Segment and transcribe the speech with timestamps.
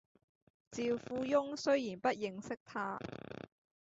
[0.71, 2.97] 趙貴翁雖然不認識他，